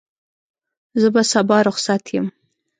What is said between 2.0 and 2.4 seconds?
یم.